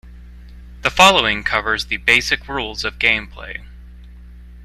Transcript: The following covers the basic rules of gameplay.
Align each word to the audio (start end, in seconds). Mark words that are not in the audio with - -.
The 0.81 0.89
following 0.89 1.43
covers 1.43 1.85
the 1.85 1.97
basic 1.97 2.47
rules 2.47 2.83
of 2.83 2.97
gameplay. 2.97 3.63